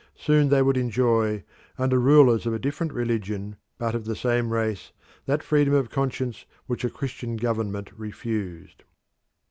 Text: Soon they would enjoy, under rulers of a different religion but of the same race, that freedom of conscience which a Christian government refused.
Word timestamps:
Soon 0.15 0.49
they 0.49 0.63
would 0.63 0.77
enjoy, 0.77 1.43
under 1.77 1.99
rulers 1.99 2.47
of 2.47 2.55
a 2.55 2.57
different 2.57 2.91
religion 2.91 3.55
but 3.77 3.93
of 3.93 4.05
the 4.05 4.15
same 4.15 4.51
race, 4.51 4.91
that 5.27 5.43
freedom 5.43 5.75
of 5.75 5.91
conscience 5.91 6.47
which 6.65 6.83
a 6.83 6.89
Christian 6.89 7.37
government 7.37 7.91
refused. 7.95 8.81